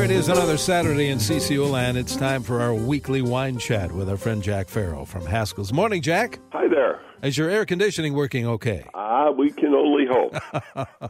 [0.00, 1.98] here it is another Saturday in CCO land.
[1.98, 5.74] It's time for our weekly wine chat with our friend Jack Farrell from Haskell's.
[5.74, 6.38] Morning, Jack.
[6.52, 7.02] Hi there.
[7.22, 8.86] Is your air conditioning working okay?
[8.94, 10.34] Ah, uh, we can only hope.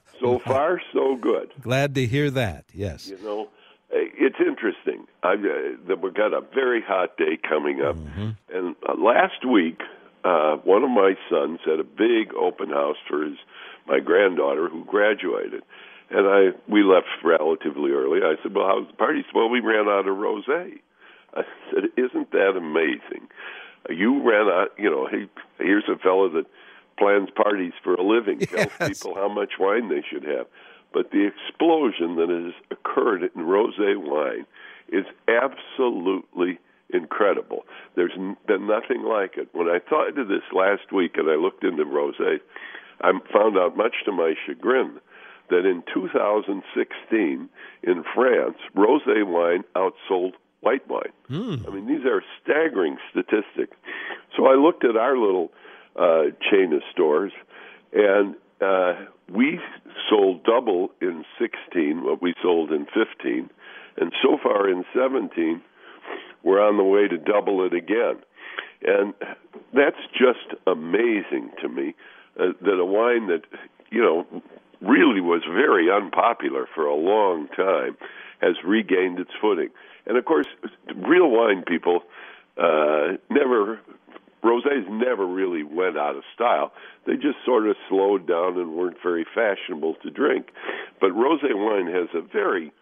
[0.20, 1.50] so far, so good.
[1.60, 2.66] Glad to hear that.
[2.72, 3.08] Yes.
[3.08, 3.48] You know,
[3.90, 5.08] it's interesting.
[5.24, 8.30] I, uh, we've got a very hot day coming up, mm-hmm.
[8.54, 9.80] and uh, last week,
[10.22, 13.36] uh, one of my sons had a big open house for his
[13.88, 15.64] my granddaughter who graduated
[16.10, 18.20] and I we left relatively early.
[18.22, 20.78] I said, "Well, how's the party?" Said, well, we ran out of rosé.
[21.34, 23.28] I said, "Isn't that amazing?
[23.90, 24.68] You ran out.
[24.78, 25.28] You know, he,
[25.58, 26.46] here's a fellow that
[26.98, 28.88] plans parties for a living, tells yes.
[28.88, 30.46] people how much wine they should have."
[30.92, 34.46] But the explosion that has occurred in rosé wine
[34.88, 36.58] is absolutely
[36.90, 37.64] incredible.
[37.96, 38.16] There's
[38.46, 39.48] been nothing like it.
[39.52, 42.38] When I thought of this last week and I looked into rosé,
[43.00, 45.00] I found out, much to my chagrin,
[45.50, 47.48] that in 2016
[47.82, 51.12] in France, rosé wine outsold white wine.
[51.30, 51.68] Mm.
[51.68, 53.76] I mean, these are staggering statistics.
[54.36, 55.52] So I looked at our little
[55.94, 57.32] uh, chain of stores,
[57.92, 58.94] and uh,
[59.32, 59.60] we
[60.10, 63.50] sold double in 16 what we sold in 15,
[63.98, 65.62] and so far in 17,
[66.42, 68.16] we're on the way to double it again.
[68.82, 69.14] And
[69.72, 71.94] that's just amazing to me
[72.38, 73.42] uh, that a wine that
[73.90, 74.42] you know
[74.80, 77.96] really was very unpopular for a long time
[78.40, 79.70] has regained its footing.
[80.06, 80.46] And of course,
[80.94, 82.00] real wine people
[82.56, 83.80] uh, never
[84.44, 86.72] rosés never really went out of style.
[87.06, 90.48] They just sort of slowed down and weren't very fashionable to drink.
[91.00, 92.72] But rosé wine has a very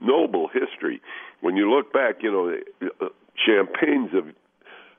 [0.00, 1.00] noble history.
[1.40, 3.10] When you look back, you know,
[3.46, 4.24] champagnes of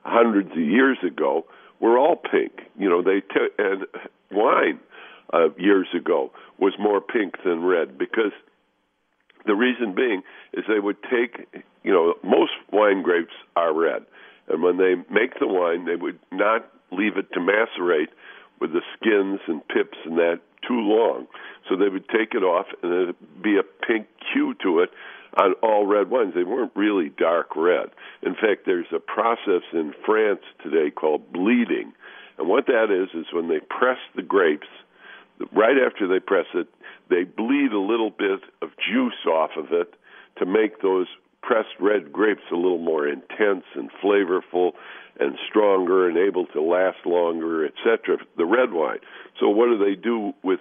[0.02, 1.46] hundreds of years ago
[1.78, 2.52] were all pink.
[2.78, 3.86] You know, they t- and
[4.30, 4.80] wine
[5.32, 8.32] uh, years ago was more pink than red because
[9.46, 11.48] the reason being is they would take,
[11.82, 14.04] you know, most wine grapes are red,
[14.48, 18.10] and when they make the wine, they would not leave it to macerate
[18.60, 21.26] with the skins and pips and that too long.
[21.68, 24.90] So they would take it off, and there'd be a pink hue to it
[25.38, 26.34] on all red wines.
[26.34, 27.90] They weren't really dark red.
[28.22, 31.92] In fact, there's a process in France today called bleeding,
[32.38, 34.68] and what that is is when they press the grapes
[35.52, 36.68] right after they press it,
[37.08, 39.94] they bleed a little bit of juice off of it
[40.38, 41.06] to make those
[41.42, 44.72] pressed red grapes a little more intense and flavorful
[45.18, 48.18] and stronger and able to last longer, etc.
[48.36, 48.98] The red wine.
[49.38, 50.60] So what do they do with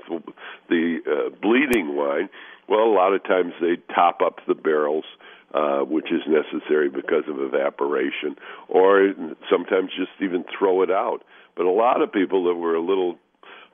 [0.69, 2.29] the uh, bleeding wine?
[2.67, 5.05] Well, a lot of times they top up the barrels,
[5.53, 8.35] uh, which is necessary because of evaporation,
[8.67, 9.13] or
[9.49, 11.23] sometimes just even throw it out.
[11.55, 13.17] But a lot of people that were a little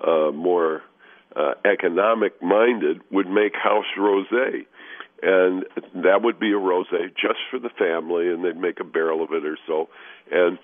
[0.06, 0.82] uh, more
[1.36, 4.66] uh, economic minded would make house rosé.
[5.22, 5.66] And
[6.04, 9.32] that would be a rosé just for the family and they'd make a barrel of
[9.32, 9.90] it or so
[10.32, 10.60] and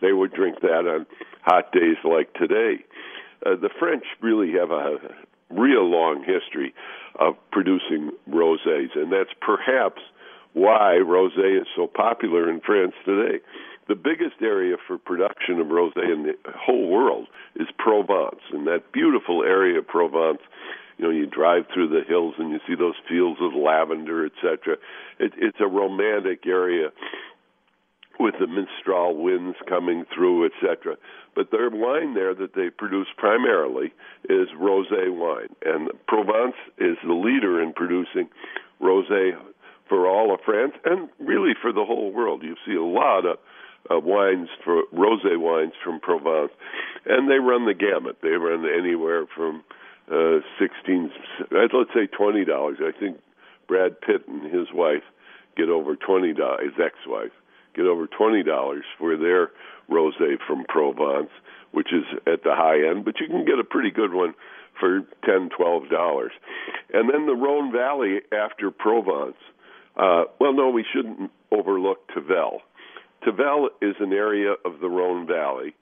[0.00, 1.06] they would drink that on
[1.42, 2.84] hot days like today.
[3.46, 4.96] Uh, the french really have a
[5.50, 6.74] real long history
[7.18, 10.02] of producing rosés and that's perhaps
[10.52, 13.38] why rosé is so popular in france today
[13.88, 17.26] the biggest area for production of rosé in the whole world
[17.56, 20.40] is Provence, and that beautiful area of Provence.
[20.98, 24.76] You know, you drive through the hills and you see those fields of lavender, etc.
[25.18, 26.90] It, it's a romantic area
[28.20, 30.96] with the Mistral winds coming through, etc.
[31.34, 33.92] But their wine there that they produce primarily
[34.28, 38.28] is rosé wine, and Provence is the leader in producing
[38.80, 39.32] rosé
[39.88, 42.42] for all of France and really for the whole world.
[42.42, 43.38] You see a lot of
[43.90, 46.52] uh, wines for rosé wines from Provence,
[47.06, 48.18] and they run the gamut.
[48.22, 49.64] They run anywhere from
[50.10, 51.10] uh, sixteen,
[51.40, 52.78] uh, let's say twenty dollars.
[52.80, 53.18] I think
[53.68, 55.02] Brad Pitt and his wife
[55.56, 56.72] get over twenty dollars.
[56.72, 57.32] His ex-wife
[57.74, 59.50] get over twenty dollars for their
[59.90, 61.30] rosé from Provence,
[61.72, 64.34] which is at the high end, but you can get a pretty good one
[64.78, 66.32] for ten, twelve dollars.
[66.92, 69.36] And then the Rhone Valley after Provence.
[69.94, 72.62] Uh, well, no, we shouldn't overlook Tavel
[73.24, 75.74] Tavel is an area of the Rhone Valley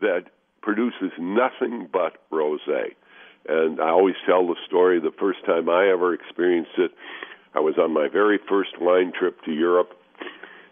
[0.00, 0.24] that
[0.62, 2.94] produces nothing but rosé.
[3.48, 6.92] And I always tell the story the first time I ever experienced it,
[7.54, 9.92] I was on my very first wine trip to Europe,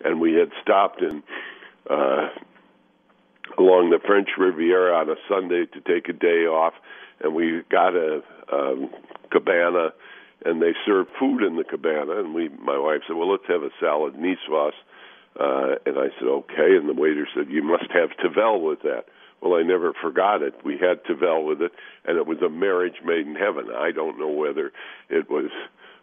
[0.04, 1.22] and we had stopped in
[1.88, 2.28] uh,
[3.56, 6.74] along the French Riviera on a Sunday to take a day off,
[7.22, 8.22] and we got a
[8.52, 8.90] um,
[9.30, 9.92] cabana,
[10.44, 13.62] and they served food in the cabana, and we, my wife said, "Well, let's have
[13.62, 14.72] a salad niçoise."
[15.38, 16.76] Uh, and I said, okay.
[16.76, 19.06] And the waiter said, you must have Tavel with that.
[19.40, 20.54] Well, I never forgot it.
[20.64, 21.72] We had Tavel with it,
[22.04, 23.66] and it was a marriage made in heaven.
[23.76, 24.72] I don't know whether
[25.10, 25.50] it was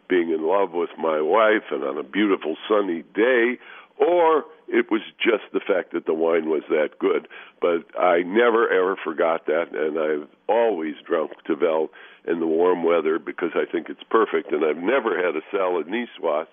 [0.08, 3.58] being in love with my wife and on a beautiful sunny day,
[3.96, 7.26] or it was just the fact that the wine was that good.
[7.60, 11.90] But I never ever forgot that, and I've always drunk Tavel
[12.26, 14.52] in the warm weather because I think it's perfect.
[14.52, 16.46] And I've never had a salad niçoise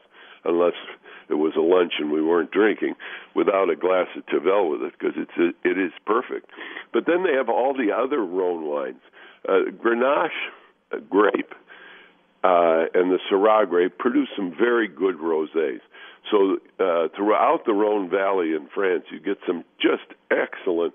[0.46, 0.74] unless
[1.30, 2.96] it was a lunch and we weren't drinking
[3.36, 6.50] without a glass of Tavel with it because it's it is perfect.
[6.94, 9.02] But then they have all the other Rhone wines,
[9.48, 10.30] uh, Grenache
[10.92, 11.54] uh, grape
[12.44, 15.82] uh, and the Syrah grape produce some very good rosés.
[16.32, 20.94] So uh, throughout the Rhone Valley in France, you get some just excellent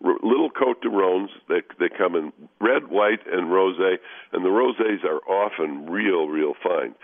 [0.00, 3.96] little Cote de Rhones that they come in red, white, and rosé,
[4.32, 6.94] and the rosés are often real, real fine.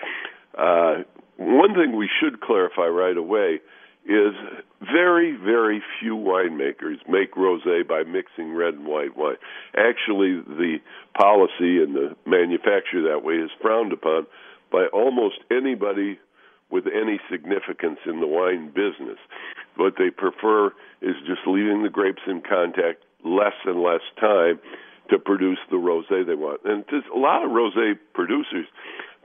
[0.56, 1.02] Uh,
[1.36, 3.60] one thing we should clarify right away
[4.04, 4.34] is
[4.80, 9.36] very, very few winemakers make rosé by mixing red and white wine.
[9.76, 10.78] Actually, the
[11.16, 14.26] policy and the manufacture that way is frowned upon
[14.72, 16.18] by almost anybody
[16.70, 19.18] with any significance in the wine business.
[19.76, 20.68] What they prefer
[21.00, 24.58] is just leaving the grapes in contact less and less time
[25.10, 26.62] to produce the rosé they want.
[26.64, 28.66] And there's a lot of rosé producers.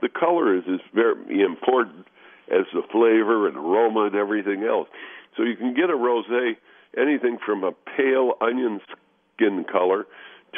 [0.00, 2.06] The color is, is very important
[2.50, 4.88] as the flavor and aroma and everything else.
[5.36, 6.56] So you can get a rosé
[6.96, 8.80] anything from a pale onion
[9.36, 10.06] skin color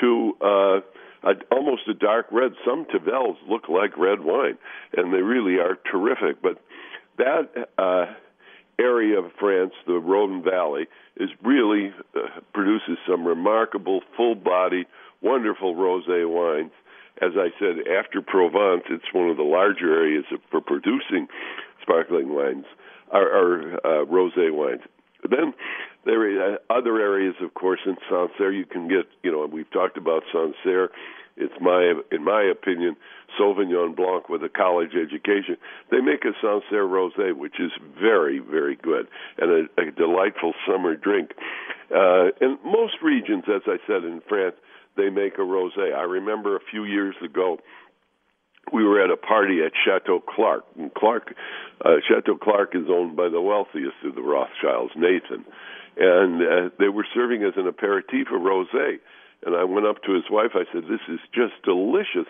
[0.00, 0.81] to uh,
[1.22, 2.52] a, almost a dark red.
[2.64, 4.58] Some Tavels look like red wine,
[4.96, 6.40] and they really are terrific.
[6.42, 6.62] But
[7.19, 8.14] that uh,
[8.78, 14.87] area of France, the Rhone Valley, is really uh, produces some remarkable, full-bodied,
[15.20, 16.72] wonderful rosé wines.
[17.20, 21.28] As I said, after Provence, it's one of the larger areas for producing
[21.82, 22.64] sparkling wines
[23.12, 24.81] or, or uh, rosé wines.
[25.28, 25.52] Then
[26.06, 28.52] there are other areas, of course, in Sancerre.
[28.52, 30.90] You can get, you know, we've talked about Sancerre.
[31.40, 32.96] It's my, in my opinion,
[33.38, 35.56] Sauvignon Blanc with a college education.
[35.90, 39.08] They make a Sancerre rosé, which is very, very good
[39.38, 41.31] and a, a delightful summer drink.
[41.90, 44.56] Uh, in most regions, as I said in France,
[44.96, 45.94] they make a rosé.
[45.94, 47.58] I remember a few years ago
[48.72, 50.64] we were at a party at Chateau Clarke.
[50.78, 51.34] And Clarke,
[51.84, 55.44] uh, Chateau Clarke is owned by the wealthiest of the Rothschilds, Nathan,
[55.96, 59.00] and uh, they were serving as an aperitif a rosé.
[59.44, 60.52] And I went up to his wife.
[60.54, 62.28] I said, "This is just delicious.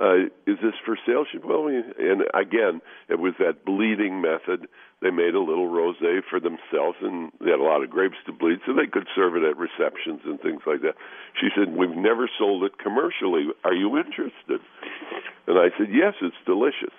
[0.00, 4.68] Uh, is this for sale?" She, well, and again, it was that bleeding method
[5.00, 8.32] they made a little rosé for themselves, and they had a lot of grapes to
[8.32, 10.96] bleed, so they could serve it at receptions and things like that.
[11.38, 13.50] She said, "We've never sold it commercially.
[13.64, 14.60] Are you interested?"
[15.46, 16.94] And I said, "Yes, it's delicious."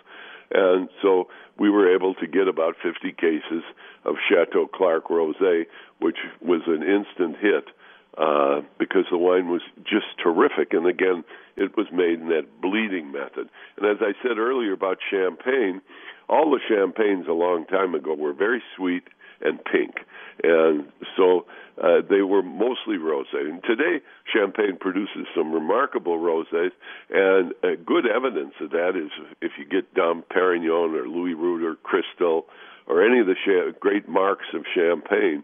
[0.51, 1.27] And so
[1.57, 3.63] we were able to get about 50 cases
[4.05, 5.65] of Chateau Clarke Rosé,
[5.99, 7.69] which was an instant hit
[8.17, 10.73] uh, because the wine was just terrific.
[10.73, 11.23] And again,
[11.55, 13.49] it was made in that bleeding method.
[13.77, 15.81] And as I said earlier about champagne,
[16.29, 19.03] all the champagnes a long time ago were very sweet
[19.39, 19.95] and pink,
[20.43, 21.45] and so
[21.81, 23.41] uh, they were mostly rosé.
[23.41, 24.01] And today,
[24.33, 26.71] Champagne produces some remarkable rosés,
[27.11, 29.11] and uh, good evidence of that is
[29.41, 32.47] if you get Dom Perignon or Louis Roux or Cristal
[32.87, 35.43] or any of the cha- great marks of Champagne,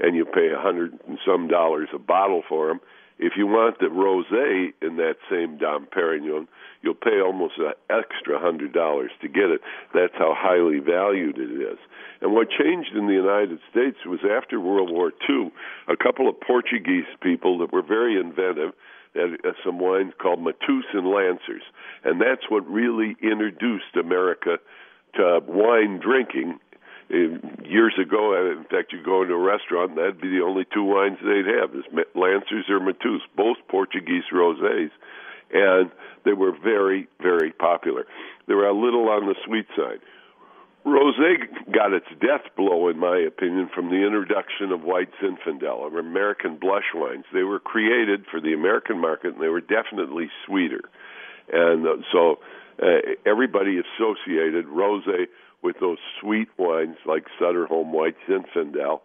[0.00, 2.80] and you pay a hundred and some dollars a bottle for them.
[3.18, 6.48] If you want the rosé in that same Dom Perignon,
[6.82, 9.62] you'll pay almost an extra hundred dollars to get it.
[9.94, 11.78] That's how highly valued it is.
[12.20, 15.50] And what changed in the United States was after World War II,
[15.88, 18.72] a couple of Portuguese people that were very inventive
[19.14, 21.62] had uh, some wines called Mateus and Lancers,
[22.04, 24.58] and that's what really introduced America
[25.14, 26.58] to wine drinking
[27.08, 30.64] years ago, uh, in fact, you go into a restaurant, and that'd be the only
[30.72, 31.84] two wines they'd have: is
[32.14, 34.90] Lancers or Mateus, both Portuguese rosés,
[35.52, 35.90] and
[36.24, 38.06] they were very, very popular.
[38.48, 40.00] They were a little on the sweet side.
[40.84, 45.98] Rosé got its death blow, in my opinion, from the introduction of White Zinfandel, or
[45.98, 47.24] American blush wines.
[47.32, 50.82] They were created for the American market, and they were definitely sweeter.
[51.52, 52.38] And uh, so
[52.80, 52.86] uh,
[53.24, 55.26] everybody associated rosé
[55.66, 59.00] with those sweet wines like Sutter Home White Zinfandel.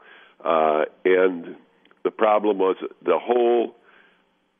[0.46, 1.56] Uh, and
[2.03, 3.75] the problem was the whole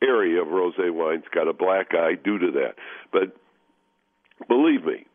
[0.02, 2.74] area of rosé wines got a black eye due to that.
[3.12, 3.36] But
[4.48, 5.06] believe me,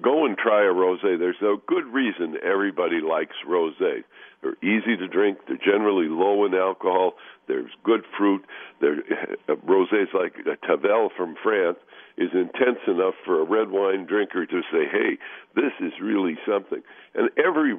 [0.00, 1.18] go and try a rosé.
[1.18, 4.04] There's a good reason everybody likes rosé.
[4.40, 5.38] They're easy to drink.
[5.48, 7.14] They're generally low in alcohol.
[7.48, 8.44] There's good fruit.
[8.80, 9.02] They're
[9.48, 11.78] uh, rosés like a Tavel from France
[12.16, 15.18] is intense enough for a red wine drinker to say, "Hey,
[15.54, 16.82] this is really something."
[17.14, 17.76] And every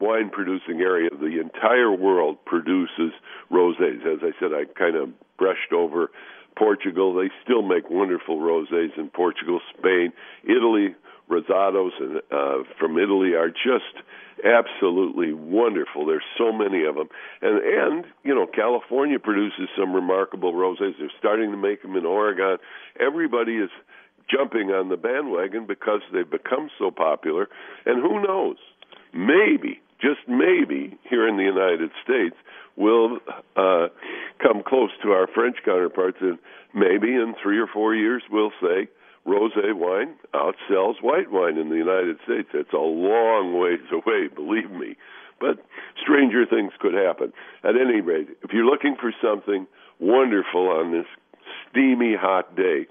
[0.00, 3.12] wine producing area of the entire world produces
[3.50, 4.04] rosés.
[4.06, 6.10] As I said, I kind of brushed over
[6.56, 7.14] Portugal.
[7.14, 10.12] They still make wonderful rosés in Portugal, Spain,
[10.44, 10.94] Italy
[11.28, 14.04] rosados and uh, from Italy are just
[14.44, 16.06] absolutely wonderful.
[16.06, 17.08] There's so many of them,
[17.42, 20.94] and and you know California produces some remarkable rosés.
[20.98, 22.58] They're starting to make them in Oregon.
[23.00, 23.70] Everybody is
[24.30, 27.48] jumping on the bandwagon because they've become so popular.
[27.86, 28.56] And who knows?
[29.12, 32.36] Maybe, just maybe, here in the United States,
[32.76, 33.18] we'll
[33.56, 33.88] uh,
[34.42, 36.38] come close to our French counterparts, and
[36.74, 38.88] maybe in three or four years we'll say
[39.28, 42.48] rosé wine outsells white wine in the United States.
[42.54, 44.96] It's a long ways away, believe me.
[45.40, 45.64] But
[46.02, 47.32] stranger things could happen.
[47.62, 49.66] At any rate, if you're looking for something
[50.00, 51.06] wonderful on this
[51.70, 52.86] steamy hot day,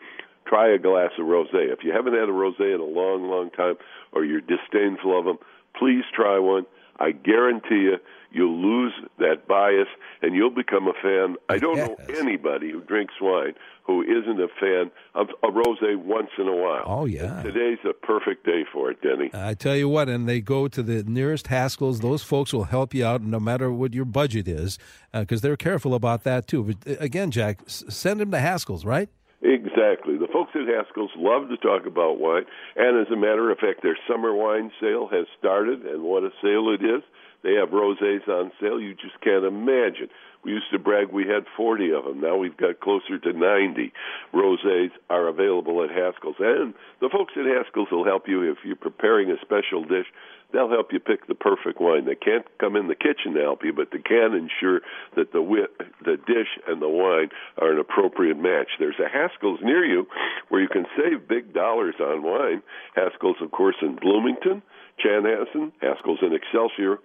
[0.48, 1.74] try a glass of rosé.
[1.74, 3.76] If you haven't had a rosé in a long, long time
[4.14, 5.38] or you're disdainful of them,
[5.78, 6.66] please try one.
[7.00, 7.98] I guarantee you,
[8.32, 9.88] you'll lose that bias
[10.22, 11.36] and you'll become a fan.
[11.50, 11.90] I don't yes.
[11.90, 13.54] know anybody who drinks wine
[13.88, 16.84] who isn't a fan of a rosé once in a while.
[16.86, 19.32] Oh yeah, today's a perfect day for it, Denny.
[19.34, 22.02] I tell you what, and they go to the nearest Haskell's.
[22.02, 24.78] Those folks will help you out, no matter what your budget is,
[25.14, 26.64] because uh, they're careful about that too.
[26.64, 29.10] But uh, again, Jack, send them to Haskell's, right?
[29.48, 30.18] Exactly.
[30.18, 32.44] The folks at Haskell's love to talk about wine,
[32.76, 36.32] and as a matter of fact, their summer wine sale has started, and what a
[36.42, 37.02] sale it is!
[37.44, 38.78] They have rosés on sale.
[38.78, 40.10] You just can't imagine.
[40.48, 42.22] We used to brag we had 40 of them.
[42.22, 43.92] Now we've got closer to 90.
[44.34, 46.38] Rosés are available at Haskell's.
[46.40, 50.08] And the folks at Haskell's will help you if you're preparing a special dish
[50.54, 52.06] they'll help you pick the perfect wine.
[52.06, 54.80] They can't come in the kitchen to help you, but they can ensure
[55.16, 55.68] that the wi-
[56.06, 58.70] the dish and the wine are an appropriate match.
[58.80, 60.08] There's a Haskell's near you
[60.50, 62.64] where you can save big dollars on wine.
[62.96, 64.62] Haskell's, of course, in Bloomington,
[65.04, 67.00] Chanhassen, Haskell's in Excelsior,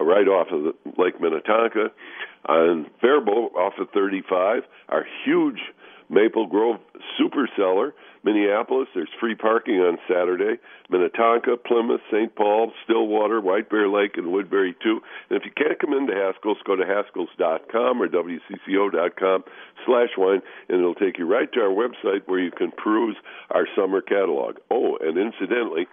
[0.00, 1.90] right off of the Lake Minnetonka,
[2.46, 4.62] on Faribault off of 35.
[4.88, 5.60] Our huge
[6.10, 6.80] Maple Grove
[7.18, 10.58] super cellar Minneapolis, there's free parking on Saturday.
[10.88, 12.34] Minnetonka, Plymouth, St.
[12.34, 15.00] Paul, Stillwater, White Bear Lake, and Woodbury too.
[15.28, 19.44] And if you can't come into Haskell's, go to haskells.com or wcco.com
[19.84, 23.16] slash wine, and it'll take you right to our website where you can peruse
[23.50, 24.56] our summer catalog.
[24.70, 25.86] Oh, and incidentally,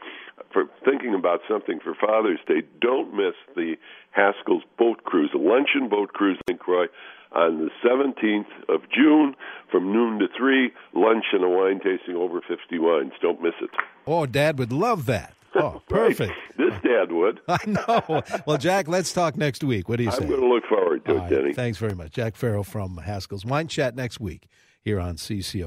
[0.52, 3.76] for thinking about something for Father's Day, don't miss the
[4.12, 6.88] Haskell's boat cruise, a luncheon boat cruise in Croix
[7.34, 9.36] on the 17th of June
[9.72, 13.14] from noon to 3, lunch and a wine tasting over 50 wines.
[13.22, 13.70] Don't miss it.
[14.06, 15.34] Oh, Dad would love that.
[15.54, 16.32] Oh, perfect.
[16.58, 17.42] This dad would.
[17.50, 18.24] I know.
[18.48, 19.90] Well, Jack, let's talk next week.
[19.90, 20.24] What do you say?
[20.24, 21.30] I'm going to look forward to All it, right.
[21.30, 21.54] Denny.
[21.54, 22.14] Thanks very much.
[22.14, 24.48] Jack Farrell from Haskell's Wine Chat next week
[24.82, 25.60] here on CCO.